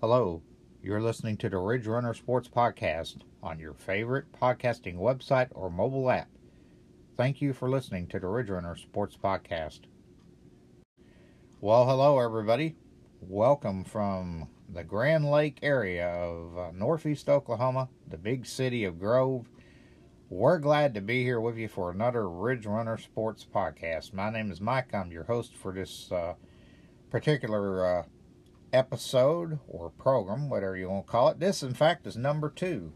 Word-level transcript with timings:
Hello, 0.00 0.42
you're 0.80 1.02
listening 1.02 1.36
to 1.38 1.48
the 1.48 1.58
Ridge 1.58 1.88
Runner 1.88 2.14
Sports 2.14 2.48
Podcast 2.48 3.16
on 3.42 3.58
your 3.58 3.74
favorite 3.74 4.26
podcasting 4.30 4.94
website 4.94 5.48
or 5.50 5.70
mobile 5.70 6.08
app. 6.08 6.28
Thank 7.16 7.42
you 7.42 7.52
for 7.52 7.68
listening 7.68 8.06
to 8.06 8.20
the 8.20 8.28
Ridge 8.28 8.48
Runner 8.48 8.76
Sports 8.76 9.18
Podcast. 9.20 9.80
Well, 11.60 11.84
hello, 11.84 12.20
everybody. 12.20 12.76
Welcome 13.20 13.82
from 13.82 14.48
the 14.72 14.84
Grand 14.84 15.28
Lake 15.28 15.58
area 15.62 16.06
of 16.06 16.56
uh, 16.56 16.70
Northeast 16.72 17.28
Oklahoma, 17.28 17.88
the 18.06 18.18
big 18.18 18.46
city 18.46 18.84
of 18.84 19.00
Grove. 19.00 19.48
We're 20.30 20.60
glad 20.60 20.94
to 20.94 21.00
be 21.00 21.24
here 21.24 21.40
with 21.40 21.56
you 21.56 21.66
for 21.66 21.90
another 21.90 22.30
Ridge 22.30 22.66
Runner 22.66 22.98
Sports 22.98 23.44
Podcast. 23.52 24.14
My 24.14 24.30
name 24.30 24.52
is 24.52 24.60
Mike. 24.60 24.94
I'm 24.94 25.10
your 25.10 25.24
host 25.24 25.56
for 25.56 25.72
this 25.72 26.12
uh, 26.12 26.34
particular 27.10 27.98
uh, 27.98 28.02
episode 28.72 29.58
or 29.66 29.90
program, 29.90 30.48
whatever 30.48 30.76
you 30.76 30.88
want 30.88 31.06
to 31.06 31.10
call 31.10 31.28
it. 31.28 31.40
This, 31.40 31.62
in 31.62 31.74
fact, 31.74 32.06
is 32.06 32.16
number 32.16 32.50
two. 32.50 32.92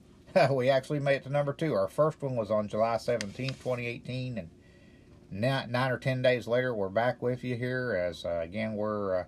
we 0.50 0.68
actually 0.68 1.00
made 1.00 1.16
it 1.16 1.22
to 1.24 1.30
number 1.30 1.52
two. 1.52 1.74
Our 1.74 1.88
first 1.88 2.22
one 2.22 2.36
was 2.36 2.50
on 2.50 2.68
July 2.68 2.96
17, 2.98 3.48
2018, 3.48 4.38
and 4.38 4.50
nine, 5.30 5.90
or 5.90 5.98
ten 5.98 6.22
days 6.22 6.46
later, 6.46 6.74
we're 6.74 6.88
back 6.88 7.22
with 7.22 7.42
you 7.44 7.56
here 7.56 7.96
as, 7.98 8.24
uh, 8.24 8.40
again, 8.42 8.74
we're 8.74 9.20
uh, 9.20 9.24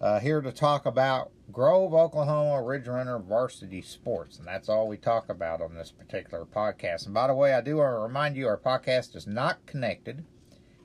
uh, 0.00 0.20
here 0.20 0.40
to 0.40 0.52
talk 0.52 0.84
about 0.84 1.30
Grove, 1.52 1.94
Oklahoma 1.94 2.62
Ridge 2.62 2.88
Runner 2.88 3.18
varsity 3.18 3.82
sports, 3.82 4.38
and 4.38 4.46
that's 4.46 4.68
all 4.68 4.88
we 4.88 4.96
talk 4.96 5.28
about 5.28 5.62
on 5.62 5.74
this 5.74 5.92
particular 5.92 6.44
podcast. 6.44 7.06
And 7.06 7.14
by 7.14 7.28
the 7.28 7.34
way, 7.34 7.54
I 7.54 7.60
do 7.60 7.76
want 7.76 7.94
to 7.94 7.98
remind 7.98 8.36
you 8.36 8.48
our 8.48 8.58
podcast 8.58 9.14
is 9.14 9.26
not 9.26 9.64
connected 9.66 10.24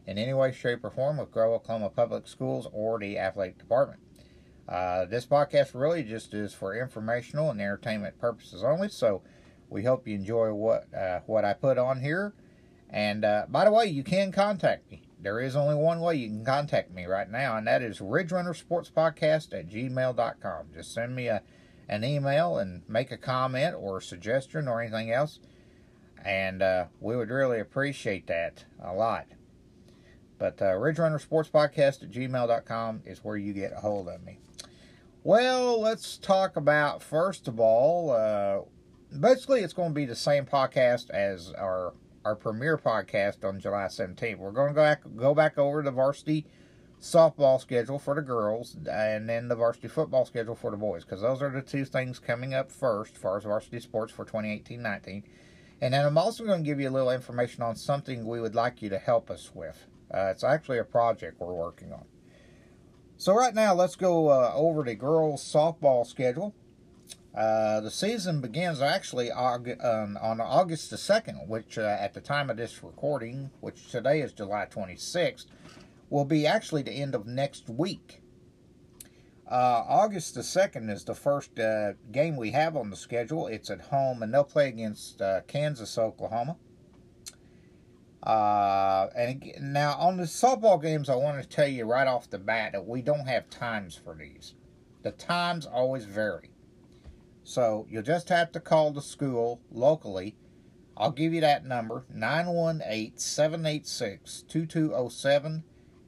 in 0.07 0.17
any 0.17 0.33
way, 0.33 0.51
shape, 0.51 0.83
or 0.83 0.89
form 0.89 1.17
with 1.17 1.31
Grove, 1.31 1.53
Oklahoma 1.53 1.89
Public 1.89 2.27
Schools 2.27 2.67
or 2.71 2.97
the 2.97 3.19
athletic 3.19 3.59
department. 3.59 3.99
Uh, 4.67 5.05
this 5.05 5.25
podcast 5.25 5.71
really 5.73 6.03
just 6.03 6.33
is 6.33 6.53
for 6.53 6.75
informational 6.75 7.51
and 7.51 7.61
entertainment 7.61 8.17
purposes 8.19 8.63
only. 8.63 8.89
So 8.89 9.21
we 9.69 9.83
hope 9.83 10.07
you 10.07 10.15
enjoy 10.15 10.53
what 10.53 10.93
uh, 10.93 11.19
what 11.25 11.45
I 11.45 11.53
put 11.53 11.77
on 11.77 12.01
here. 12.01 12.33
And 12.89 13.25
uh, 13.25 13.45
by 13.49 13.65
the 13.65 13.71
way, 13.71 13.87
you 13.87 14.03
can 14.03 14.31
contact 14.31 14.89
me. 14.89 15.03
There 15.19 15.41
is 15.41 15.55
only 15.55 15.75
one 15.75 15.99
way 15.99 16.15
you 16.15 16.27
can 16.27 16.45
contact 16.45 16.91
me 16.91 17.05
right 17.05 17.29
now, 17.29 17.57
and 17.57 17.67
that 17.67 17.81
is 17.81 17.99
Ridge 17.99 18.31
Sports 18.53 18.91
Podcast 18.95 19.53
at 19.53 19.67
gmail.com. 19.67 20.67
Just 20.73 20.93
send 20.93 21.15
me 21.15 21.27
a, 21.27 21.41
an 21.89 22.03
email 22.03 22.57
and 22.57 22.83
make 22.87 23.11
a 23.11 23.17
comment 23.17 23.75
or 23.77 23.97
a 23.97 24.01
suggestion 24.01 24.67
or 24.67 24.81
anything 24.81 25.11
else. 25.11 25.39
And 26.23 26.61
uh, 26.61 26.85
we 26.99 27.15
would 27.15 27.29
really 27.29 27.59
appreciate 27.59 28.27
that 28.27 28.65
a 28.81 28.93
lot. 28.93 29.25
But 30.37 30.61
uh, 30.61 30.75
Ridge 30.75 30.99
Runner 30.99 31.19
Sports 31.19 31.49
Podcast 31.49 32.03
at 32.03 32.11
gmail.com 32.11 33.01
is 33.05 33.23
where 33.23 33.37
you 33.37 33.53
get 33.53 33.73
a 33.73 33.77
hold 33.77 34.07
of 34.07 34.23
me. 34.23 34.39
Well, 35.23 35.81
let's 35.81 36.17
talk 36.17 36.55
about, 36.55 37.01
first 37.01 37.47
of 37.47 37.59
all, 37.59 38.11
uh, 38.11 38.61
basically, 39.19 39.61
it's 39.61 39.73
going 39.73 39.89
to 39.89 39.95
be 39.95 40.05
the 40.05 40.15
same 40.15 40.45
podcast 40.45 41.09
as 41.09 41.51
our 41.51 41.93
our 42.27 42.35
premiere 42.35 42.77
podcast 42.77 43.45
on 43.47 43.57
July 43.57 43.85
17th. 43.85 44.37
We're 44.37 44.51
going 44.51 44.67
to 44.67 44.73
go 44.73 44.81
back, 44.81 45.01
go 45.15 45.33
back 45.33 45.57
over 45.57 45.81
the 45.81 45.91
varsity 45.91 46.45
softball 47.01 47.61
schedule 47.61 47.99
for 47.99 48.15
the 48.15 48.21
girls 48.21 48.75
and 48.91 49.29
then 49.29 49.47
the 49.47 49.55
varsity 49.55 49.87
football 49.87 50.25
schedule 50.25 50.55
for 50.55 50.71
the 50.71 50.77
boys 50.77 51.05
because 51.05 51.21
those 51.21 51.41
are 51.41 51.49
the 51.49 51.61
two 51.61 51.85
things 51.85 52.19
coming 52.19 52.53
up 52.53 52.69
first 52.69 53.15
as 53.15 53.21
far 53.21 53.37
as 53.37 53.43
varsity 53.43 53.79
sports 53.79 54.11
for 54.11 54.25
2018-19. 54.25 55.23
And 55.79 55.93
then 55.93 56.05
I'm 56.05 56.17
also 56.17 56.43
going 56.43 56.63
to 56.63 56.65
give 56.65 56.81
you 56.81 56.89
a 56.89 56.91
little 56.91 57.11
information 57.11 57.63
on 57.63 57.75
something 57.75 58.25
we 58.25 58.41
would 58.41 58.55
like 58.55 58.81
you 58.81 58.89
to 58.89 58.97
help 58.97 59.29
us 59.29 59.51
with. 59.53 59.87
Uh, 60.13 60.27
it's 60.31 60.43
actually 60.43 60.77
a 60.77 60.83
project 60.83 61.39
we're 61.39 61.53
working 61.53 61.91
on. 61.91 62.05
So 63.17 63.33
right 63.33 63.53
now, 63.53 63.73
let's 63.73 63.95
go 63.95 64.29
uh, 64.29 64.51
over 64.53 64.83
the 64.83 64.95
girls' 64.95 65.41
softball 65.41 66.05
schedule. 66.05 66.53
Uh, 67.35 67.79
the 67.81 67.91
season 67.91 68.41
begins 68.41 68.81
actually 68.81 69.31
um, 69.31 70.17
on 70.19 70.41
August 70.41 70.89
the 70.89 70.95
2nd, 70.95 71.47
which 71.47 71.77
uh, 71.77 71.97
at 71.99 72.13
the 72.13 72.21
time 72.21 72.49
of 72.49 72.57
this 72.57 72.83
recording, 72.83 73.51
which 73.59 73.91
today 73.91 74.21
is 74.21 74.33
July 74.33 74.65
26th, 74.65 75.45
will 76.09 76.25
be 76.25 76.47
actually 76.47 76.81
the 76.81 76.91
end 76.91 77.13
of 77.13 77.27
next 77.27 77.69
week. 77.69 78.21
Uh, 79.49 79.83
August 79.87 80.35
the 80.35 80.41
2nd 80.41 80.91
is 80.91 81.03
the 81.05 81.13
first 81.13 81.57
uh, 81.59 81.93
game 82.11 82.35
we 82.35 82.51
have 82.51 82.75
on 82.75 82.89
the 82.89 82.95
schedule. 82.95 83.47
It's 83.47 83.69
at 83.69 83.81
home, 83.81 84.23
and 84.23 84.33
they'll 84.33 84.43
play 84.43 84.67
against 84.67 85.21
uh, 85.21 85.41
Kansas, 85.47 85.97
Oklahoma. 85.97 86.57
Uh, 88.27 89.09
and 89.15 89.53
now 89.61 89.93
on 89.93 90.17
the 90.17 90.23
softball 90.23 90.81
games, 90.81 91.07
I 91.07 91.15
want 91.15 91.41
to 91.41 91.47
tell 91.47 91.67
you 91.67 91.85
right 91.85 92.05
off 92.05 92.29
the 92.29 92.37
bat 92.37 92.73
that 92.73 92.85
we 92.85 93.01
don't 93.01 93.25
have 93.25 93.49
times 93.49 93.95
for 93.95 94.13
these. 94.15 94.53
The 95.03 95.11
times 95.11 95.65
always 95.65 96.03
vary. 96.03 96.51
So 97.45 97.87
you'll 97.89 98.03
just 98.03 98.27
have 98.27 98.51
to 98.51 98.59
call 98.59 98.91
the 98.91 99.01
school 99.01 99.61
locally. 99.71 100.35
I'll 100.97 101.11
give 101.11 101.33
you 101.33 101.39
that 101.39 101.65
number 101.65 102.03
918 102.13 103.17
786 103.17 104.43
2207. 104.49 105.63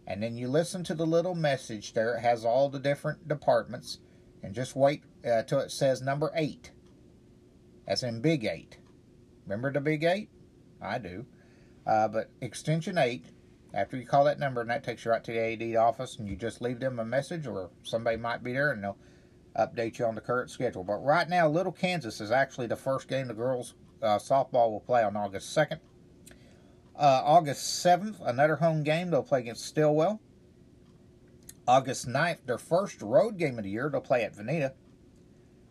And 0.05 0.21
then 0.21 0.35
you 0.35 0.49
listen 0.49 0.83
to 0.83 0.95
the 0.95 1.07
little 1.07 1.35
message 1.35 1.93
there. 1.93 2.15
It 2.15 2.21
has 2.21 2.43
all 2.43 2.67
the 2.67 2.79
different 2.79 3.29
departments. 3.29 3.99
And 4.43 4.53
just 4.53 4.75
wait 4.75 5.03
uh, 5.25 5.43
till 5.43 5.59
it 5.59 5.71
says 5.71 6.01
number 6.01 6.33
8. 6.35 6.71
As 7.87 8.03
in 8.03 8.19
Big 8.19 8.43
8. 8.43 8.77
Remember 9.45 9.71
the 9.71 9.79
Big 9.79 10.03
8? 10.03 10.29
I 10.81 10.97
do. 10.97 11.25
Uh, 11.85 12.07
but 12.07 12.29
extension 12.41 12.97
8, 12.97 13.25
after 13.73 13.97
you 13.97 14.05
call 14.05 14.25
that 14.25 14.39
number, 14.39 14.61
and 14.61 14.69
that 14.69 14.83
takes 14.83 15.05
you 15.05 15.11
right 15.11 15.23
to 15.23 15.31
the 15.31 15.39
AD 15.39 15.75
office, 15.75 16.17
and 16.17 16.27
you 16.27 16.35
just 16.35 16.61
leave 16.61 16.79
them 16.79 16.99
a 16.99 17.05
message, 17.05 17.47
or 17.47 17.69
somebody 17.83 18.17
might 18.17 18.43
be 18.43 18.53
there, 18.53 18.71
and 18.71 18.83
they'll 18.83 18.97
update 19.57 19.99
you 19.99 20.05
on 20.05 20.15
the 20.15 20.21
current 20.21 20.49
schedule. 20.49 20.83
But 20.83 21.03
right 21.03 21.27
now, 21.27 21.47
Little 21.47 21.71
Kansas 21.71 22.21
is 22.21 22.31
actually 22.31 22.67
the 22.67 22.75
first 22.75 23.07
game 23.07 23.27
the 23.27 23.33
girls 23.33 23.75
uh, 24.01 24.17
softball 24.17 24.71
will 24.71 24.83
play 24.85 25.03
on 25.03 25.15
August 25.15 25.55
2nd. 25.55 25.79
Uh, 26.97 27.21
August 27.23 27.85
7th, 27.85 28.15
another 28.25 28.57
home 28.57 28.83
game, 28.83 29.09
they'll 29.09 29.23
play 29.23 29.39
against 29.39 29.65
Stilwell. 29.65 30.19
August 31.67 32.07
9th, 32.07 32.45
their 32.45 32.57
first 32.57 33.01
road 33.01 33.37
game 33.37 33.57
of 33.57 33.63
the 33.63 33.69
year, 33.69 33.89
they'll 33.89 34.01
play 34.01 34.23
at 34.23 34.35
Vinita. 34.35 34.73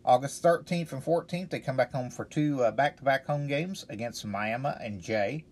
August 0.05 0.43
13th 0.43 0.93
and 0.93 1.05
14th, 1.05 1.51
they 1.51 1.61
come 1.61 1.77
back 1.77 1.93
home 1.93 2.09
for 2.09 2.25
two 2.25 2.71
back 2.73 2.97
to 2.97 3.03
back 3.03 3.27
home 3.27 3.47
games 3.47 3.85
against 3.91 4.25
Miami 4.25 4.71
and 4.81 5.03
Jay. 5.03 5.45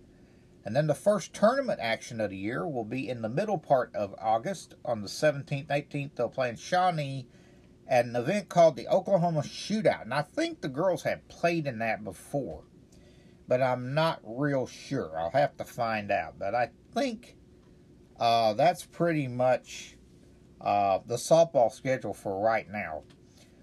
And 0.66 0.75
then 0.75 0.88
the 0.88 0.94
first 0.97 1.32
tournament 1.32 1.78
action 1.81 2.21
of 2.21 2.31
the 2.31 2.37
year 2.37 2.66
will 2.66 2.84
be 2.84 3.09
in 3.09 3.22
the 3.22 3.28
middle 3.28 3.56
part 3.56 3.94
of 3.94 4.16
August. 4.21 4.75
On 4.84 5.00
the 5.00 5.09
17th, 5.09 5.69
18th, 5.69 6.16
they'll 6.16 6.28
play 6.28 6.49
in 6.49 6.56
Shawnee 6.56 7.28
at 7.87 8.04
an 8.04 8.16
event 8.16 8.49
called 8.49 8.75
the 8.75 8.88
Oklahoma 8.88 9.43
Shootout. 9.43 10.03
And 10.03 10.12
I 10.12 10.22
think 10.22 10.60
the 10.60 10.69
girls 10.69 11.04
have 11.04 11.28
played 11.28 11.69
in 11.69 11.78
that 11.78 12.03
before, 12.03 12.65
but 13.47 13.62
I'm 13.62 13.94
not 13.94 14.19
real 14.25 14.66
sure. 14.66 15.16
I'll 15.16 15.31
have 15.31 15.56
to 15.59 15.65
find 15.65 16.10
out. 16.10 16.37
But 16.37 16.56
I 16.56 16.71
think 16.93 17.37
uh, 18.19 18.54
that's 18.54 18.84
pretty 18.84 19.28
much 19.28 19.97
uh, 20.60 20.98
the 21.06 21.15
softball 21.15 21.71
schedule 21.71 22.12
for 22.12 22.43
right 22.43 22.69
now. 22.69 23.04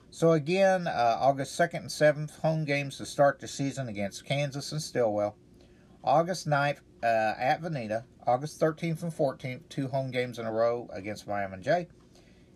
So 0.09 0.31
again, 0.31 0.87
uh, 0.87 1.17
August 1.19 1.59
2nd 1.59 1.79
and 1.79 1.89
7th, 1.89 2.39
home 2.39 2.63
games 2.63 2.97
to 2.99 3.05
start 3.05 3.41
the 3.41 3.47
season 3.49 3.89
against 3.89 4.25
Kansas 4.25 4.71
and 4.71 4.81
Stilwell. 4.81 5.35
August 6.01 6.47
9th 6.47 6.79
uh, 7.03 7.35
at 7.37 7.61
Vinita. 7.61 8.05
August 8.25 8.59
13th 8.59 9.03
and 9.03 9.11
14th, 9.11 9.67
two 9.69 9.89
home 9.89 10.09
games 10.09 10.39
in 10.39 10.45
a 10.45 10.51
row 10.51 10.89
against 10.93 11.27
Miami 11.27 11.55
and 11.55 11.63
Jay. 11.63 11.87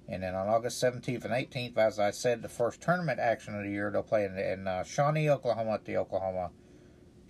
And 0.07 0.23
then 0.23 0.35
on 0.35 0.47
August 0.47 0.81
17th 0.81 1.25
and 1.25 1.33
18th, 1.33 1.77
as 1.77 1.99
I 1.99 2.11
said, 2.11 2.41
the 2.41 2.47
first 2.47 2.81
tournament 2.81 3.19
action 3.19 3.55
of 3.55 3.65
the 3.65 3.69
year, 3.69 3.91
they'll 3.91 4.03
play 4.03 4.23
in, 4.23 4.37
in 4.37 4.65
uh, 4.65 4.83
Shawnee, 4.83 5.29
Oklahoma 5.29 5.73
at 5.73 5.85
the 5.85 5.97
Oklahoma 5.97 6.51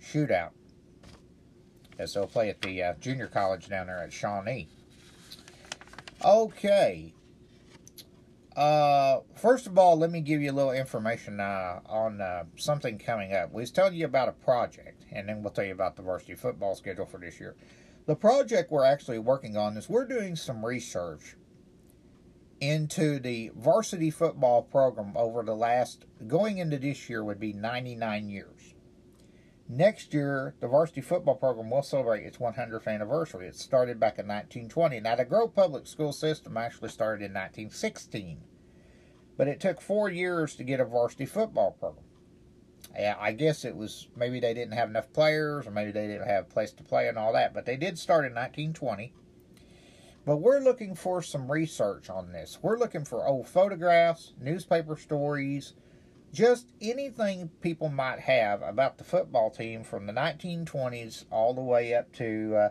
Shootout. 0.00 0.50
As 1.98 2.14
they'll 2.14 2.28
play 2.28 2.48
at 2.50 2.62
the 2.62 2.80
uh, 2.80 2.94
junior 3.00 3.26
college 3.26 3.68
down 3.68 3.88
there 3.88 3.98
at 3.98 4.12
Shawnee. 4.12 4.68
Okay. 6.24 7.12
Uh, 8.56 9.20
first 9.34 9.66
of 9.66 9.76
all, 9.76 9.96
let 9.96 10.12
me 10.12 10.20
give 10.20 10.40
you 10.40 10.50
a 10.50 10.52
little 10.52 10.72
information 10.72 11.40
uh, 11.40 11.80
on 11.86 12.20
uh, 12.20 12.44
something 12.56 12.98
coming 12.98 13.32
up. 13.32 13.52
We 13.52 13.62
was 13.62 13.72
telling 13.72 13.94
you 13.94 14.04
about 14.04 14.28
a 14.28 14.32
project, 14.32 14.97
and 15.12 15.28
then 15.28 15.42
we'll 15.42 15.52
tell 15.52 15.64
you 15.64 15.72
about 15.72 15.96
the 15.96 16.02
varsity 16.02 16.34
football 16.34 16.74
schedule 16.74 17.06
for 17.06 17.18
this 17.18 17.40
year. 17.40 17.56
The 18.06 18.16
project 18.16 18.70
we're 18.70 18.84
actually 18.84 19.18
working 19.18 19.56
on 19.56 19.76
is 19.76 19.88
we're 19.88 20.06
doing 20.06 20.34
some 20.36 20.64
research 20.64 21.36
into 22.60 23.18
the 23.18 23.50
varsity 23.54 24.10
football 24.10 24.62
program 24.62 25.12
over 25.16 25.42
the 25.42 25.54
last, 25.54 26.06
going 26.26 26.58
into 26.58 26.78
this 26.78 27.08
year, 27.08 27.22
would 27.22 27.38
be 27.38 27.52
99 27.52 28.28
years. 28.28 28.74
Next 29.68 30.14
year, 30.14 30.54
the 30.60 30.66
varsity 30.66 31.02
football 31.02 31.34
program 31.34 31.68
will 31.68 31.82
celebrate 31.82 32.24
its 32.24 32.38
100th 32.38 32.86
anniversary. 32.86 33.46
It 33.46 33.54
started 33.54 34.00
back 34.00 34.18
in 34.18 34.26
1920. 34.26 35.00
Now, 35.00 35.16
the 35.16 35.26
Grove 35.26 35.54
Public 35.54 35.86
School 35.86 36.12
System 36.12 36.56
actually 36.56 36.88
started 36.88 37.24
in 37.24 37.32
1916, 37.32 38.40
but 39.36 39.46
it 39.46 39.60
took 39.60 39.82
four 39.82 40.08
years 40.08 40.56
to 40.56 40.64
get 40.64 40.80
a 40.80 40.86
varsity 40.86 41.26
football 41.26 41.72
program. 41.72 42.07
I 43.20 43.32
guess 43.32 43.64
it 43.64 43.76
was 43.76 44.08
maybe 44.16 44.40
they 44.40 44.54
didn't 44.54 44.74
have 44.74 44.88
enough 44.90 45.12
players, 45.12 45.66
or 45.66 45.70
maybe 45.70 45.92
they 45.92 46.06
didn't 46.06 46.26
have 46.28 46.44
a 46.44 46.48
place 46.48 46.72
to 46.72 46.82
play 46.82 47.08
and 47.08 47.18
all 47.18 47.32
that, 47.34 47.54
but 47.54 47.64
they 47.66 47.76
did 47.76 47.98
start 47.98 48.24
in 48.24 48.32
1920 48.32 49.12
But 50.24 50.38
we're 50.38 50.60
looking 50.60 50.94
for 50.94 51.22
some 51.22 51.50
research 51.50 52.10
on 52.10 52.32
this. 52.32 52.58
We're 52.62 52.78
looking 52.78 53.04
for 53.04 53.26
old 53.26 53.48
photographs, 53.48 54.34
newspaper 54.40 54.96
stories, 54.96 55.74
just 56.32 56.68
anything 56.80 57.50
people 57.60 57.88
might 57.88 58.20
have 58.20 58.62
about 58.62 58.98
the 58.98 59.04
football 59.04 59.50
team 59.50 59.84
from 59.84 60.06
the 60.06 60.12
1920s 60.12 61.24
all 61.30 61.54
the 61.54 61.62
way 61.62 61.94
up 61.94 62.12
to, 62.14 62.54
uh, 62.56 62.68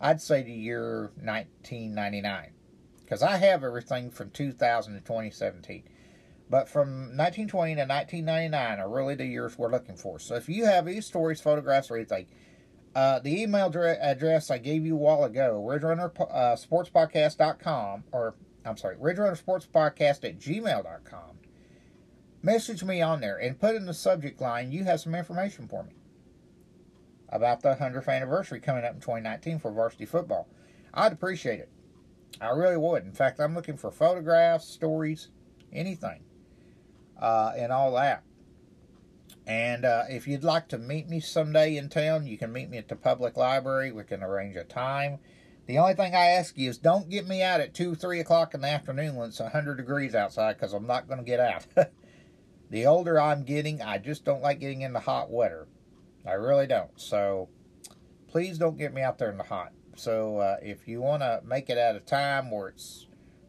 I'd 0.00 0.20
say, 0.20 0.42
the 0.42 0.52
year 0.52 1.12
1999. 1.22 2.52
Because 3.00 3.22
I 3.22 3.38
have 3.38 3.64
everything 3.64 4.10
from 4.10 4.30
2000 4.30 4.94
to 4.94 5.00
2017. 5.00 5.84
But 6.50 6.68
from 6.68 7.16
1920 7.16 7.74
to 7.74 7.82
1999 7.82 8.78
are 8.78 8.88
really 8.88 9.14
the 9.14 9.26
years 9.26 9.58
we're 9.58 9.70
looking 9.70 9.96
for. 9.96 10.18
So 10.18 10.34
if 10.34 10.48
you 10.48 10.64
have 10.64 10.86
these 10.86 11.06
stories, 11.06 11.40
photographs, 11.40 11.88
or 11.90 11.96
anything, 11.96 12.26
uh, 12.94 13.18
the 13.20 13.42
email 13.42 13.66
address 13.66 14.50
I 14.50 14.58
gave 14.58 14.86
you 14.86 14.94
a 14.94 14.98
while 14.98 15.24
ago, 15.24 15.64
RidgeRunnerSportsPodcast.com, 15.68 18.04
or 18.12 18.34
I'm 18.64 18.76
sorry, 18.76 18.96
RidgeRunnerSportsPodcast 18.96 20.24
at 20.24 20.38
gmail.com. 20.38 21.38
Message 22.42 22.84
me 22.84 23.02
on 23.02 23.20
there 23.20 23.36
and 23.36 23.60
put 23.60 23.74
in 23.74 23.86
the 23.86 23.94
subject 23.94 24.40
line, 24.40 24.72
you 24.72 24.84
have 24.84 25.00
some 25.00 25.14
information 25.14 25.68
for 25.68 25.82
me 25.82 25.92
about 27.30 27.60
the 27.60 27.74
100th 27.74 28.08
anniversary 28.08 28.60
coming 28.60 28.84
up 28.84 28.94
in 28.94 29.00
2019 29.00 29.58
for 29.58 29.70
varsity 29.70 30.06
football. 30.06 30.48
I'd 30.94 31.12
appreciate 31.12 31.60
it. 31.60 31.68
I 32.40 32.50
really 32.50 32.76
would. 32.76 33.04
In 33.04 33.12
fact, 33.12 33.40
I'm 33.40 33.54
looking 33.54 33.76
for 33.76 33.90
photographs, 33.90 34.66
stories, 34.66 35.28
anything, 35.72 36.20
uh, 37.18 37.52
and 37.56 37.72
all 37.72 37.92
that. 37.94 38.22
And 39.46 39.86
uh, 39.86 40.04
if 40.10 40.28
you'd 40.28 40.44
like 40.44 40.68
to 40.68 40.78
meet 40.78 41.08
me 41.08 41.20
someday 41.20 41.76
in 41.76 41.88
town, 41.88 42.26
you 42.26 42.36
can 42.36 42.52
meet 42.52 42.68
me 42.68 42.76
at 42.76 42.88
the 42.88 42.96
public 42.96 43.36
library. 43.36 43.92
We 43.92 44.04
can 44.04 44.22
arrange 44.22 44.56
a 44.56 44.64
time. 44.64 45.20
The 45.66 45.78
only 45.78 45.94
thing 45.94 46.14
I 46.14 46.26
ask 46.26 46.56
you 46.56 46.68
is 46.68 46.78
don't 46.78 47.08
get 47.08 47.26
me 47.26 47.42
out 47.42 47.60
at 47.60 47.74
2, 47.74 47.94
3 47.94 48.20
o'clock 48.20 48.54
in 48.54 48.60
the 48.60 48.68
afternoon 48.68 49.16
when 49.16 49.28
it's 49.28 49.40
100 49.40 49.76
degrees 49.76 50.14
outside 50.14 50.54
because 50.54 50.72
I'm 50.72 50.86
not 50.86 51.08
going 51.08 51.18
to 51.18 51.24
get 51.24 51.40
out. 51.40 51.66
the 52.70 52.86
older 52.86 53.20
I'm 53.20 53.42
getting, 53.42 53.80
I 53.80 53.98
just 53.98 54.24
don't 54.24 54.42
like 54.42 54.60
getting 54.60 54.82
in 54.82 54.92
the 54.92 55.00
hot 55.00 55.30
weather. 55.30 55.66
I 56.26 56.32
really 56.32 56.66
don't. 56.66 56.90
So 56.96 57.48
please 58.28 58.58
don't 58.58 58.76
get 58.76 58.92
me 58.92 59.02
out 59.02 59.18
there 59.18 59.30
in 59.30 59.38
the 59.38 59.44
hot. 59.44 59.72
So 59.96 60.38
uh, 60.38 60.56
if 60.62 60.86
you 60.86 61.00
want 61.00 61.22
to 61.22 61.40
make 61.44 61.70
it 61.70 61.78
at 61.78 61.96
a 61.96 62.00
time 62.00 62.50
where 62.50 62.68
it's 62.68 63.06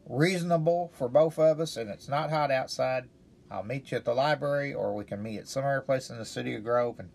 reasonable 0.08 0.92
for 0.94 1.08
both 1.08 1.38
of 1.38 1.60
us 1.60 1.78
and 1.78 1.90
it's 1.90 2.08
not 2.08 2.30
hot 2.30 2.52
outside, 2.52 3.10
I'll 3.52 3.64
meet 3.64 3.92
you 3.92 3.98
at 3.98 4.06
the 4.06 4.14
library 4.14 4.74
or 4.74 4.94
we 4.94 5.06
can 5.06 5.24
meet 5.24 5.40
at 5.40 5.48
some 5.48 5.66
other 5.66 5.82
place 5.82 6.10
in 6.10 6.18
the 6.18 6.26
city 6.26 6.56
of 6.56 6.64
Grove 6.64 7.00
and 7.00 7.10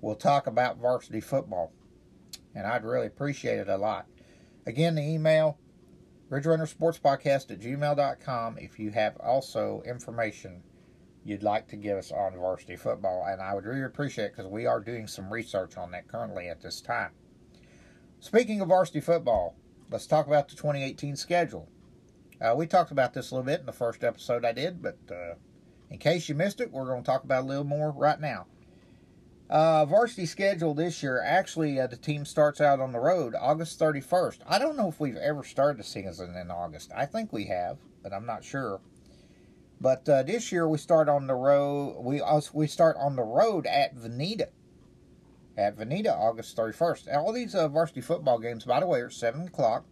we'll 0.00 0.14
talk 0.14 0.46
about 0.46 0.78
varsity 0.78 1.20
football. 1.20 1.72
And 2.54 2.66
I'd 2.66 2.84
really 2.84 3.06
appreciate 3.06 3.58
it 3.58 3.68
a 3.68 3.76
lot. 3.76 4.06
Again, 4.66 4.94
the 4.94 5.02
email, 5.02 5.58
RidgeRunnerSportsPodcast 6.30 7.50
at 7.50 7.60
gmail.com 7.60 8.58
if 8.58 8.78
you 8.78 8.90
have 8.92 9.16
also 9.18 9.82
information 9.84 10.62
you'd 11.24 11.42
like 11.42 11.66
to 11.68 11.76
give 11.76 11.96
us 11.96 12.12
on 12.12 12.36
varsity 12.36 12.76
football. 12.76 13.26
And 13.26 13.40
I 13.40 13.54
would 13.54 13.64
really 13.64 13.82
appreciate 13.82 14.26
it 14.26 14.36
because 14.36 14.50
we 14.50 14.66
are 14.66 14.80
doing 14.80 15.06
some 15.06 15.32
research 15.32 15.76
on 15.76 15.90
that 15.92 16.06
currently 16.06 16.48
at 16.48 16.60
this 16.60 16.80
time. 16.80 17.10
Speaking 18.20 18.60
of 18.60 18.68
varsity 18.68 19.00
football, 19.00 19.56
let's 19.90 20.06
talk 20.06 20.26
about 20.26 20.48
the 20.48 20.56
2018 20.56 21.16
schedule. 21.16 21.68
Uh, 22.40 22.54
we 22.56 22.66
talked 22.66 22.90
about 22.90 23.14
this 23.14 23.30
a 23.30 23.34
little 23.34 23.46
bit 23.46 23.60
in 23.60 23.66
the 23.66 23.72
first 23.72 24.04
episode 24.04 24.44
I 24.44 24.52
did, 24.52 24.82
but 24.82 24.98
uh, 25.10 25.34
in 25.90 25.98
case 25.98 26.28
you 26.28 26.34
missed 26.34 26.60
it, 26.60 26.72
we're 26.72 26.86
going 26.86 27.02
to 27.02 27.06
talk 27.06 27.24
about 27.24 27.44
a 27.44 27.46
little 27.46 27.64
more 27.64 27.90
right 27.90 28.20
now. 28.20 28.46
Uh, 29.50 29.84
varsity 29.84 30.26
schedule 30.26 30.74
this 30.74 31.02
year, 31.02 31.22
actually, 31.22 31.78
uh, 31.78 31.86
the 31.86 31.96
team 31.96 32.24
starts 32.24 32.60
out 32.60 32.80
on 32.80 32.92
the 32.92 32.98
road 32.98 33.34
August 33.38 33.78
31st. 33.78 34.38
I 34.46 34.58
don't 34.58 34.76
know 34.76 34.88
if 34.88 34.98
we've 34.98 35.16
ever 35.16 35.44
started 35.44 35.78
the 35.78 35.84
season 35.84 36.34
in 36.34 36.50
August. 36.50 36.90
I 36.96 37.06
think 37.06 37.32
we 37.32 37.44
have, 37.46 37.78
but 38.02 38.12
I'm 38.12 38.26
not 38.26 38.42
sure. 38.42 38.80
But 39.80 40.08
uh, 40.08 40.22
this 40.22 40.50
year 40.50 40.66
we 40.66 40.78
start 40.78 41.08
on 41.08 41.26
the 41.26 41.34
road. 41.34 42.02
We 42.02 42.20
also, 42.20 42.50
we 42.54 42.66
start 42.66 42.96
on 42.98 43.16
the 43.16 43.22
road 43.22 43.66
at 43.66 43.94
Vinita 43.94 44.48
at 45.56 45.76
Vinita 45.76 46.12
August 46.12 46.56
31st. 46.56 47.14
all 47.14 47.32
these 47.32 47.54
uh, 47.54 47.68
varsity 47.68 48.00
football 48.00 48.38
games, 48.38 48.64
by 48.64 48.80
the 48.80 48.86
way, 48.86 49.00
are 49.00 49.10
7 49.10 49.42
o'clock. 49.48 49.84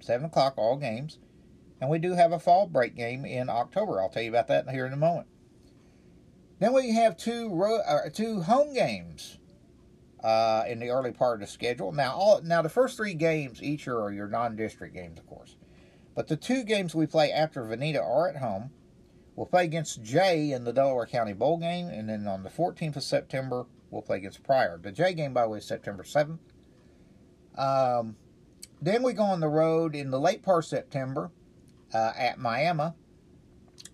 7 0.00 0.26
o'clock, 0.26 0.54
all 0.56 0.76
games. 0.76 1.18
And 1.80 1.88
we 1.88 1.98
do 1.98 2.12
have 2.12 2.32
a 2.32 2.38
fall 2.38 2.66
break 2.66 2.94
game 2.94 3.24
in 3.24 3.48
October. 3.48 4.00
I'll 4.00 4.10
tell 4.10 4.22
you 4.22 4.30
about 4.30 4.48
that 4.48 4.68
here 4.68 4.86
in 4.86 4.92
a 4.92 4.96
moment. 4.96 5.26
Then 6.58 6.74
we 6.74 6.92
have 6.92 7.16
two 7.16 7.48
ro- 7.48 7.80
uh, 7.80 8.10
two 8.12 8.42
home 8.42 8.74
games 8.74 9.38
uh, 10.22 10.64
in 10.68 10.78
the 10.78 10.90
early 10.90 11.12
part 11.12 11.40
of 11.40 11.40
the 11.40 11.52
schedule. 11.52 11.90
Now, 11.92 12.12
all 12.12 12.42
now 12.42 12.60
the 12.60 12.68
first 12.68 12.98
three 12.98 13.14
games 13.14 13.62
each 13.62 13.88
are 13.88 14.12
your 14.12 14.28
non-district 14.28 14.94
games, 14.94 15.18
of 15.18 15.26
course. 15.26 15.56
But 16.14 16.28
the 16.28 16.36
two 16.36 16.64
games 16.64 16.94
we 16.94 17.06
play 17.06 17.32
after 17.32 17.64
Vinita 17.64 18.02
are 18.02 18.28
at 18.28 18.36
home. 18.36 18.70
We'll 19.36 19.46
play 19.46 19.64
against 19.64 20.02
Jay 20.02 20.52
in 20.52 20.64
the 20.64 20.72
Delaware 20.72 21.06
County 21.06 21.32
Bowl 21.32 21.56
game, 21.56 21.86
and 21.86 22.10
then 22.10 22.26
on 22.26 22.42
the 22.42 22.50
14th 22.50 22.96
of 22.96 23.02
September, 23.02 23.64
we'll 23.90 24.02
play 24.02 24.18
against 24.18 24.42
Pryor. 24.42 24.78
The 24.82 24.92
Jay 24.92 25.14
game, 25.14 25.32
by 25.32 25.44
the 25.44 25.48
way, 25.48 25.58
is 25.58 25.64
September 25.64 26.02
7th. 26.02 26.40
Um, 27.56 28.16
then 28.82 29.02
we 29.02 29.14
go 29.14 29.22
on 29.22 29.40
the 29.40 29.48
road 29.48 29.94
in 29.94 30.10
the 30.10 30.20
late 30.20 30.42
part 30.42 30.64
of 30.64 30.68
September 30.68 31.30
uh, 31.92 32.12
at 32.16 32.38
Miami 32.38 32.92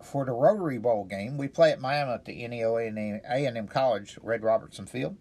for 0.03 0.25
the 0.25 0.33
Rotary 0.33 0.79
Bowl 0.79 1.05
game. 1.05 1.39
We 1.39 1.49
play 1.49 1.71
at 1.73 1.81
Miami 1.81 2.13
at 2.13 2.25
the 2.25 2.47
NEO 2.47 2.77
A&M 2.77 3.69
College, 3.69 4.19
Red 4.23 4.43
Robertson 4.43 4.87
Field. 4.87 5.17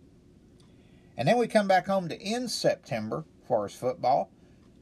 And 1.18 1.28
then 1.28 1.38
we 1.38 1.48
come 1.48 1.68
back 1.68 1.88
home 1.88 2.10
to 2.10 2.22
end 2.22 2.52
September 2.52 3.26
for 3.48 3.62
our 3.62 3.70
football. 3.70 4.32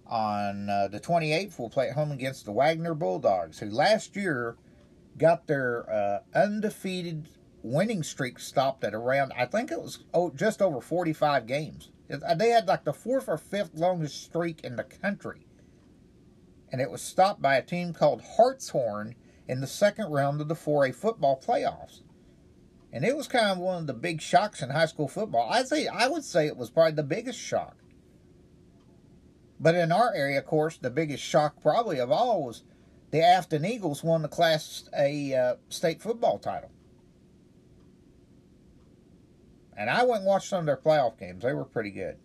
On 0.08 0.70
uh, 0.70 0.88
the 0.90 1.00
28th, 1.00 1.58
we'll 1.58 1.70
play 1.70 1.90
at 1.90 1.96
home 1.96 2.12
against 2.12 2.46
the 2.46 2.52
Wagoner 2.52 2.94
Bulldogs, 2.94 3.60
who 3.60 3.70
last 3.70 4.16
year 4.16 4.58
got 5.18 5.48
their 5.48 5.90
uh, 5.90 6.20
undefeated 6.38 7.28
winning 7.64 8.04
streak 8.04 8.38
stopped 8.38 8.84
at 8.84 8.94
around, 8.94 9.32
I 9.38 9.46
think 9.46 9.72
it 9.72 9.82
was 9.82 10.00
oh, 10.14 10.30
just 10.32 10.62
over 10.62 10.82
45 10.82 11.48
games. 11.48 11.90
They 12.10 12.50
had 12.50 12.68
like 12.68 12.84
the 12.84 12.94
fourth 12.94 13.30
or 13.30 13.38
fifth 13.38 13.74
longest 13.74 14.24
streak 14.24 14.62
in 14.64 14.76
the 14.76 14.84
country. 14.84 15.48
And 16.74 16.82
it 16.82 16.90
was 16.90 17.04
stopped 17.04 17.40
by 17.40 17.56
a 17.56 17.62
team 17.62 17.94
called 17.94 18.24
Hartshorne 18.36 19.14
in 19.48 19.62
the 19.62 19.68
second 19.68 20.12
round 20.12 20.42
of 20.42 20.48
the 20.48 20.56
4A 20.56 20.96
football 20.96 21.40
playoffs. 21.40 22.02
And 22.92 23.06
it 23.06 23.16
was 23.16 23.28
kind 23.28 23.52
of 23.52 23.60
one 23.60 23.78
of 23.78 23.88
the 23.88 23.94
big 23.94 24.22
shocks 24.22 24.64
in 24.64 24.72
high 24.72 24.88
school 24.88 25.08
football. 25.08 25.48
I 25.48 25.64
say 25.66 25.86
I 25.86 26.08
would 26.08 26.24
say 26.24 26.48
it 26.48 26.58
was 26.58 26.72
probably 26.72 26.94
the 26.94 27.04
biggest 27.04 27.38
shock. 27.38 27.78
But 29.60 29.76
in 29.76 29.92
our 29.92 30.16
area, 30.16 30.40
of 30.40 30.48
course, 30.48 30.78
the 30.78 30.90
biggest 30.90 31.24
shock 31.24 31.62
probably 31.62 32.00
of 32.00 32.12
all 32.12 32.44
was 32.44 32.64
the 33.12 33.24
Afton 33.24 33.66
Eagles 33.66 34.04
won 34.04 34.24
the 34.24 34.28
Class 34.28 34.90
A 34.98 35.36
uh, 35.36 35.56
state 35.70 36.02
football 36.02 36.40
title. 36.40 36.72
And 39.78 39.92
I 39.92 40.04
went 40.06 40.22
and 40.22 40.26
watched 40.26 40.50
some 40.50 40.62
of 40.62 40.66
their 40.66 40.78
playoff 40.78 41.20
games. 41.20 41.44
They 41.44 41.54
were 41.54 41.66
pretty 41.66 41.92
good. 41.92 42.18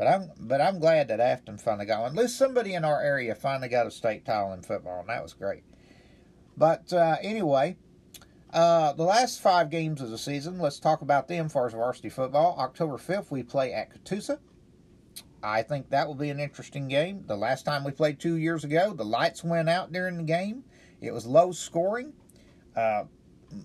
But 0.00 0.08
I'm 0.08 0.30
but 0.40 0.62
I'm 0.62 0.78
glad 0.78 1.08
that 1.08 1.20
Afton 1.20 1.58
finally 1.58 1.84
got 1.84 2.00
one. 2.00 2.12
At 2.12 2.16
least 2.16 2.38
somebody 2.38 2.72
in 2.72 2.86
our 2.86 3.02
area 3.02 3.34
finally 3.34 3.68
got 3.68 3.86
a 3.86 3.90
state 3.90 4.24
title 4.24 4.54
in 4.54 4.62
football, 4.62 5.00
and 5.00 5.10
that 5.10 5.22
was 5.22 5.34
great. 5.34 5.62
But 6.56 6.90
uh, 6.90 7.16
anyway, 7.20 7.76
uh, 8.50 8.94
the 8.94 9.02
last 9.02 9.42
five 9.42 9.68
games 9.68 10.00
of 10.00 10.08
the 10.08 10.16
season, 10.16 10.58
let's 10.58 10.80
talk 10.80 11.02
about 11.02 11.28
them 11.28 11.50
for 11.50 11.66
as 11.66 11.74
varsity 11.74 12.08
football. 12.08 12.56
October 12.58 12.96
5th, 12.96 13.30
we 13.30 13.42
play 13.42 13.74
at 13.74 13.90
Catoosa. 13.92 14.38
I 15.42 15.60
think 15.60 15.90
that 15.90 16.06
will 16.06 16.14
be 16.14 16.30
an 16.30 16.40
interesting 16.40 16.88
game. 16.88 17.24
The 17.26 17.36
last 17.36 17.66
time 17.66 17.84
we 17.84 17.90
played 17.90 18.18
two 18.18 18.36
years 18.36 18.64
ago, 18.64 18.94
the 18.94 19.04
lights 19.04 19.44
went 19.44 19.68
out 19.68 19.92
during 19.92 20.16
the 20.16 20.22
game. 20.22 20.64
It 21.02 21.12
was 21.12 21.26
low 21.26 21.52
scoring. 21.52 22.14
Uh, 22.74 23.04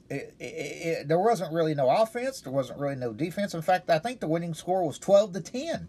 it, 0.09 0.35
it, 0.39 0.43
it, 0.43 1.07
there 1.07 1.19
wasn't 1.19 1.53
really 1.53 1.75
no 1.75 1.89
offense. 1.89 2.41
There 2.41 2.51
wasn't 2.51 2.79
really 2.79 2.97
no 2.97 3.13
defense. 3.13 3.53
In 3.53 3.61
fact, 3.61 3.89
I 3.89 3.99
think 3.99 4.19
the 4.19 4.27
winning 4.27 4.53
score 4.53 4.85
was 4.85 4.99
12 4.99 5.31
to 5.31 5.39
10, 5.39 5.87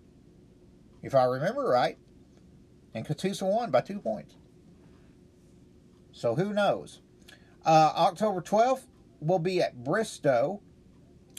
if 1.02 1.14
I 1.14 1.24
remember 1.24 1.62
right. 1.62 1.98
And 2.94 3.06
Catoosa 3.06 3.42
won 3.42 3.70
by 3.70 3.82
two 3.82 4.00
points. 4.00 4.36
So 6.12 6.34
who 6.34 6.52
knows? 6.52 7.00
Uh, 7.64 7.92
October 7.94 8.40
12th, 8.40 8.86
we'll 9.20 9.38
be 9.38 9.60
at 9.60 9.84
Bristow. 9.84 10.60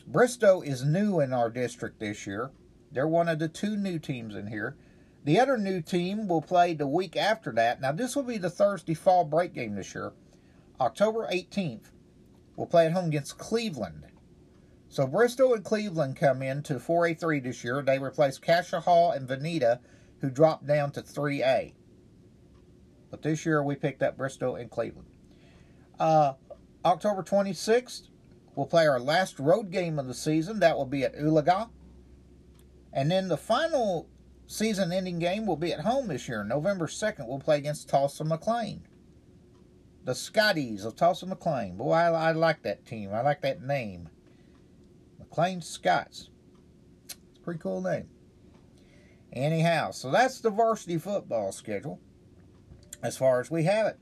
Bristow 0.05 0.61
is 0.61 0.85
new 0.85 1.19
in 1.19 1.33
our 1.33 1.49
district 1.49 1.99
this 1.99 2.27
year. 2.27 2.51
They're 2.91 3.07
one 3.07 3.27
of 3.27 3.39
the 3.39 3.47
two 3.47 3.75
new 3.75 3.97
teams 3.99 4.35
in 4.35 4.47
here. 4.47 4.77
The 5.23 5.39
other 5.39 5.57
new 5.57 5.81
team 5.81 6.27
will 6.27 6.41
play 6.41 6.73
the 6.73 6.87
week 6.87 7.17
after 7.17 7.51
that. 7.53 7.81
Now, 7.81 7.91
this 7.91 8.15
will 8.15 8.23
be 8.23 8.37
the 8.37 8.49
Thursday 8.49 8.93
fall 8.93 9.25
break 9.25 9.53
game 9.53 9.75
this 9.75 9.93
year. 9.93 10.13
October 10.79 11.27
18th 11.31 11.89
we'll 12.57 12.67
play 12.67 12.87
at 12.87 12.91
home 12.91 13.05
against 13.05 13.37
Cleveland. 13.37 14.03
So 14.89 15.05
Bristow 15.05 15.53
and 15.53 15.63
Cleveland 15.63 16.15
come 16.15 16.41
in 16.41 16.63
to 16.63 16.75
4A3 16.75 17.43
this 17.43 17.63
year. 17.63 17.81
They 17.81 17.99
replace 17.99 18.39
Cascia 18.39 18.81
Hall 18.81 19.11
and 19.11 19.27
Vinita, 19.27 19.79
who 20.21 20.29
dropped 20.29 20.65
down 20.65 20.91
to 20.91 21.01
3A. 21.01 21.73
But 23.11 23.21
this 23.21 23.45
year 23.45 23.63
we 23.63 23.75
picked 23.75 24.01
up 24.01 24.17
Bristow 24.17 24.55
and 24.55 24.69
Cleveland. 24.69 25.07
Uh, 25.99 26.33
October 26.85 27.23
26th, 27.23 28.09
we'll 28.55 28.65
play 28.65 28.87
our 28.87 28.99
last 28.99 29.39
road 29.39 29.71
game 29.71 29.99
of 29.99 30.07
the 30.07 30.13
season. 30.13 30.59
That 30.59 30.77
will 30.77 30.85
be 30.85 31.03
at 31.03 31.15
Oologah. 31.15 31.69
And 32.93 33.11
then 33.11 33.27
the 33.27 33.37
final 33.37 34.07
season 34.47 34.91
ending 34.91 35.19
game 35.19 35.45
will 35.45 35.57
be 35.57 35.73
at 35.73 35.81
home 35.81 36.07
this 36.07 36.27
year. 36.29 36.43
November 36.43 36.87
2nd, 36.87 37.27
we'll 37.27 37.39
play 37.39 37.57
against 37.57 37.89
Tulsa 37.89 38.23
McLain. 38.23 38.79
The 40.05 40.15
Scotties 40.15 40.85
of 40.85 40.95
Tulsa 40.95 41.25
McLain. 41.25 41.75
Boy, 41.75 41.91
I, 41.91 42.29
I 42.29 42.31
like 42.31 42.63
that 42.63 42.85
team. 42.85 43.11
I 43.13 43.21
like 43.21 43.41
that 43.41 43.61
name. 43.61 44.09
McLain 45.29 45.63
Scots. 45.63 46.29
It's 47.05 47.37
a 47.37 47.41
pretty 47.41 47.59
cool 47.59 47.81
name. 47.81 48.07
Anyhow, 49.33 49.91
so 49.91 50.09
that's 50.09 50.39
the 50.39 50.49
varsity 50.49 50.97
football 50.97 51.51
schedule 51.51 51.99
as 53.03 53.17
far 53.17 53.39
as 53.39 53.51
we 53.51 53.63
have 53.63 53.87
it. 53.87 53.99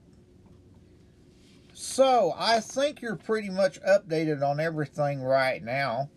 So 1.74 2.34
I 2.38 2.62
think 2.62 3.02
you're 3.02 3.18
pretty 3.18 3.50
much 3.50 3.82
updated 3.82 4.42
on 4.42 4.60
everything 4.60 5.22
right 5.22 5.62
now. 5.62 6.10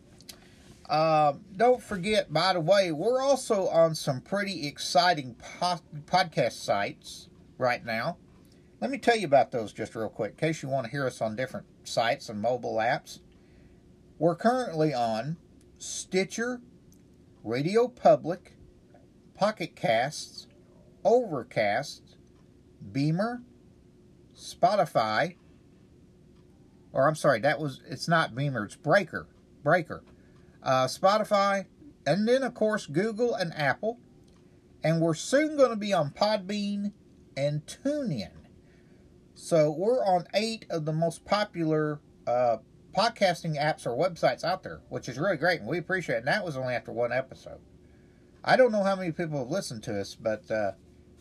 Uh, 0.88 1.34
don't 1.56 1.82
forget, 1.82 2.32
by 2.32 2.52
the 2.52 2.60
way, 2.60 2.92
we're 2.92 3.20
also 3.20 3.68
on 3.68 3.94
some 3.94 4.20
pretty 4.20 4.66
exciting 4.66 5.34
po- 5.34 5.80
podcast 6.06 6.52
sites 6.52 7.28
right 7.58 7.84
now. 7.84 8.16
Let 8.80 8.90
me 8.90 8.98
tell 8.98 9.16
you 9.16 9.26
about 9.26 9.50
those 9.50 9.72
just 9.72 9.96
real 9.96 10.08
quick, 10.08 10.30
in 10.32 10.36
case 10.36 10.62
you 10.62 10.68
want 10.68 10.84
to 10.84 10.90
hear 10.90 11.06
us 11.06 11.20
on 11.20 11.34
different 11.34 11.66
sites 11.82 12.28
and 12.28 12.40
mobile 12.40 12.76
apps. 12.76 13.18
We're 14.20 14.34
currently 14.34 14.92
on 14.92 15.36
Stitcher, 15.78 16.60
Radio 17.44 17.86
Public, 17.86 18.56
Pocket 19.36 19.76
Casts, 19.76 20.48
Overcast, 21.04 22.16
Beamer, 22.90 23.42
Spotify, 24.36 25.36
or 26.92 27.06
I'm 27.06 27.14
sorry, 27.14 27.38
that 27.40 27.60
was 27.60 27.80
it's 27.88 28.08
not 28.08 28.34
Beamer, 28.34 28.64
it's 28.64 28.74
Breaker, 28.74 29.28
Breaker, 29.62 30.02
uh, 30.64 30.86
Spotify, 30.86 31.66
and 32.04 32.26
then 32.26 32.42
of 32.42 32.54
course 32.54 32.86
Google 32.86 33.36
and 33.36 33.54
Apple, 33.54 34.00
and 34.82 35.00
we're 35.00 35.14
soon 35.14 35.56
going 35.56 35.70
to 35.70 35.76
be 35.76 35.92
on 35.92 36.10
Podbean 36.10 36.92
and 37.36 37.64
TuneIn. 37.66 38.30
So 39.36 39.70
we're 39.70 40.04
on 40.04 40.26
eight 40.34 40.66
of 40.70 40.86
the 40.86 40.92
most 40.92 41.24
popular 41.24 42.00
uh, 42.26 42.56
podcasting 42.98 43.56
apps 43.56 43.86
or 43.86 43.96
websites 43.96 44.42
out 44.42 44.64
there, 44.64 44.80
which 44.88 45.08
is 45.08 45.18
really 45.18 45.36
great, 45.36 45.60
and 45.60 45.68
we 45.68 45.78
appreciate 45.78 46.16
it. 46.16 46.18
And 46.18 46.26
that 46.26 46.44
was 46.44 46.56
only 46.56 46.74
after 46.74 46.90
one 46.90 47.12
episode. 47.12 47.60
I 48.44 48.56
don't 48.56 48.72
know 48.72 48.82
how 48.82 48.96
many 48.96 49.12
people 49.12 49.38
have 49.38 49.50
listened 49.50 49.84
to 49.84 50.00
us, 50.00 50.16
but 50.16 50.50
uh, 50.50 50.72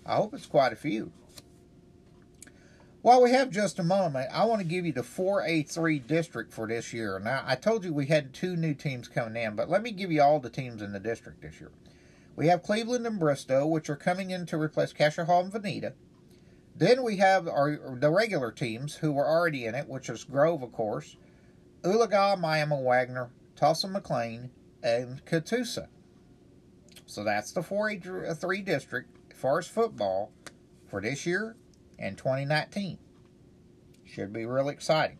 I 0.04 0.16
hope 0.16 0.34
it's 0.34 0.48
quite 0.48 0.74
a 0.74 0.78
few. 0.78 1.12
While 3.04 3.22
we 3.22 3.32
have 3.32 3.52
just 3.52 3.78
a 3.78 3.84
moment, 3.84 4.30
I 4.34 4.46
want 4.46 4.60
to 4.62 4.68
give 4.68 4.88
you 4.88 4.92
the 4.92 5.02
4A3 5.02 6.08
district 6.08 6.52
for 6.52 6.68
this 6.68 6.94
year. 6.94 7.20
Now, 7.20 7.44
I 7.46 7.54
told 7.54 7.86
you 7.86 7.94
we 7.94 8.08
had 8.08 8.34
two 8.34 8.56
new 8.56 8.74
teams 8.74 9.08
coming 9.08 9.42
in, 9.42 9.56
but 9.56 9.70
let 9.70 9.84
me 9.84 9.92
give 9.92 10.12
you 10.12 10.24
all 10.24 10.40
the 10.40 10.50
teams 10.50 10.82
in 10.82 10.94
the 10.94 11.00
district 11.00 11.44
this 11.44 11.60
year. 11.60 11.72
We 12.36 12.48
have 12.48 12.64
Cleveland 12.64 13.06
and 13.06 13.20
Bristow, 13.20 13.68
which 13.68 13.90
are 13.90 13.96
coming 13.96 14.32
in 14.32 14.48
to 14.48 14.58
replace 14.58 14.94
Cascia 14.94 15.28
Hall 15.28 15.42
and 15.42 15.54
Vinita. 15.54 15.94
Then 16.76 17.04
we 17.04 17.18
have 17.18 17.48
our 17.48 17.96
the 17.96 18.12
regular 18.12 18.52
teams 18.52 18.96
who 18.96 19.12
were 19.12 19.28
already 19.28 19.66
in 19.66 19.76
it, 19.76 19.88
which 19.88 20.10
is 20.10 20.24
Grove, 20.24 20.62
of 20.62 20.72
course, 20.72 21.18
Oologah, 21.88 22.40
Miami 22.40 22.76
Wagoner, 22.80 23.30
Tulsa 23.56 23.88
McLain, 23.88 24.50
and 24.84 25.24
Catoosa. 25.26 25.88
So 27.06 27.24
that's 27.24 27.52
the 27.52 27.62
4A3 27.62 28.66
district 28.66 29.18
as 29.32 29.38
far 29.38 29.60
as 29.60 29.68
football 29.68 30.32
for 30.90 31.02
this 31.02 31.26
year 31.26 31.56
and 31.98 32.18
2019. 32.18 32.98
Should 34.06 34.34
be 34.34 34.46
really 34.46 34.74
exciting. 34.74 35.20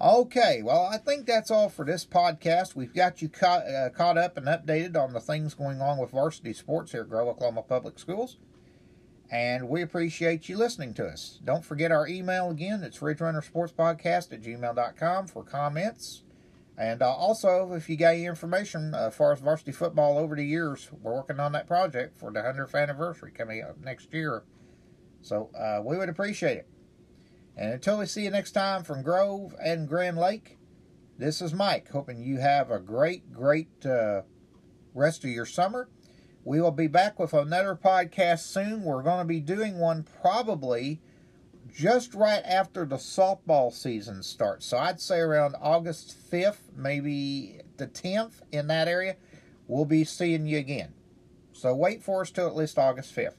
Okay, 0.00 0.60
well, 0.62 0.84
I 0.84 0.98
think 0.98 1.26
that's 1.26 1.50
all 1.50 1.70
for 1.70 1.84
this 1.84 2.04
podcast. 2.04 2.76
We've 2.76 2.92
got 2.92 3.22
you 3.22 3.30
caught, 3.30 3.66
uh, 3.66 3.88
caught 3.88 4.18
up 4.18 4.36
and 4.36 4.46
updated 4.46 4.94
on 4.94 5.14
the 5.14 5.20
things 5.20 5.54
going 5.54 5.80
on 5.80 5.96
with 5.96 6.10
varsity 6.10 6.52
sports 6.52 6.92
here 6.92 7.00
at 7.02 7.08
Grove 7.08 7.28
Oklahoma 7.28 7.62
Public 7.62 7.98
Schools. 7.98 8.36
And 9.30 9.68
we 9.68 9.82
appreciate 9.82 10.48
you 10.48 10.56
listening 10.56 10.94
to 10.94 11.06
us. 11.06 11.40
Don't 11.44 11.64
forget 11.64 11.90
our 11.90 12.06
email 12.06 12.50
again. 12.50 12.82
It's 12.82 12.98
ridgerunnersportspodcast 12.98 14.32
at 14.32 14.42
gmail.com 14.42 15.26
for 15.26 15.42
comments. 15.42 16.22
And 16.78 17.02
uh, 17.02 17.10
also, 17.10 17.72
if 17.72 17.88
you 17.88 17.96
got 17.96 18.14
any 18.14 18.26
information 18.26 18.94
uh, 18.94 19.06
as 19.08 19.16
far 19.16 19.32
as 19.32 19.40
varsity 19.40 19.72
football 19.72 20.18
over 20.18 20.36
the 20.36 20.44
years, 20.44 20.90
we're 21.02 21.14
working 21.14 21.40
on 21.40 21.52
that 21.52 21.66
project 21.66 22.18
for 22.18 22.30
the 22.30 22.40
100th 22.40 22.74
anniversary 22.80 23.32
coming 23.32 23.62
up 23.62 23.78
next 23.82 24.12
year 24.12 24.44
so 25.26 25.50
uh, 25.58 25.82
we 25.84 25.98
would 25.98 26.08
appreciate 26.08 26.58
it. 26.58 26.68
And 27.56 27.72
until 27.72 27.98
we 27.98 28.06
see 28.06 28.24
you 28.24 28.30
next 28.30 28.52
time 28.52 28.84
from 28.84 29.02
Grove 29.02 29.54
and 29.60 29.88
Grand 29.88 30.16
Lake, 30.16 30.58
this 31.18 31.42
is 31.42 31.52
Mike, 31.52 31.88
hoping 31.90 32.22
you 32.22 32.38
have 32.38 32.70
a 32.70 32.78
great, 32.78 33.32
great 33.32 33.84
uh, 33.84 34.22
rest 34.94 35.24
of 35.24 35.30
your 35.30 35.46
summer. 35.46 35.88
We 36.46 36.60
will 36.60 36.70
be 36.70 36.86
back 36.86 37.18
with 37.18 37.34
another 37.34 37.74
podcast 37.74 38.38
soon. 38.38 38.84
We're 38.84 39.02
going 39.02 39.18
to 39.18 39.24
be 39.24 39.40
doing 39.40 39.80
one 39.80 40.06
probably 40.22 41.00
just 41.74 42.14
right 42.14 42.42
after 42.44 42.84
the 42.84 42.98
softball 42.98 43.72
season 43.72 44.22
starts. 44.22 44.64
So 44.64 44.78
I'd 44.78 45.00
say 45.00 45.18
around 45.18 45.56
August 45.60 46.16
5th, 46.30 46.72
maybe 46.76 47.62
the 47.78 47.88
10th 47.88 48.42
in 48.52 48.68
that 48.68 48.86
area, 48.86 49.16
we'll 49.66 49.86
be 49.86 50.04
seeing 50.04 50.46
you 50.46 50.58
again. 50.58 50.94
So 51.52 51.74
wait 51.74 52.04
for 52.04 52.20
us 52.20 52.30
till 52.30 52.46
at 52.46 52.54
least 52.54 52.78
August 52.78 53.12
5th. 53.12 53.34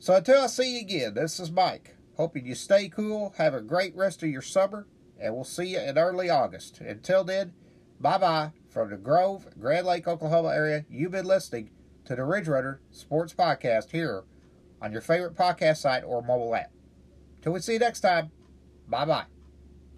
So 0.00 0.16
until 0.16 0.42
I 0.42 0.48
see 0.48 0.74
you 0.74 0.80
again, 0.80 1.14
this 1.14 1.38
is 1.38 1.52
Mike. 1.52 1.94
Hoping 2.16 2.46
you 2.46 2.56
stay 2.56 2.88
cool, 2.88 3.32
have 3.38 3.54
a 3.54 3.60
great 3.60 3.94
rest 3.94 4.24
of 4.24 4.28
your 4.28 4.42
summer, 4.42 4.88
and 5.20 5.36
we'll 5.36 5.44
see 5.44 5.66
you 5.66 5.78
in 5.78 5.96
early 5.96 6.30
August. 6.30 6.80
Until 6.80 7.22
then, 7.22 7.52
bye 8.00 8.18
bye 8.18 8.50
from 8.68 8.90
the 8.90 8.96
Grove, 8.96 9.46
Grand 9.56 9.86
Lake, 9.86 10.08
Oklahoma 10.08 10.48
area. 10.48 10.84
You've 10.90 11.12
been 11.12 11.26
listening 11.26 11.70
to 12.04 12.14
the 12.14 12.24
Ridge 12.24 12.48
Sports 12.90 13.34
Podcast 13.34 13.90
here 13.90 14.24
on 14.82 14.92
your 14.92 15.00
favorite 15.00 15.34
podcast 15.34 15.78
site 15.78 16.04
or 16.04 16.22
mobile 16.22 16.54
app. 16.54 16.70
Till 17.42 17.52
we 17.52 17.60
see 17.60 17.74
you 17.74 17.78
next 17.78 18.00
time, 18.00 18.30
bye 18.88 19.04
bye. 19.04 19.33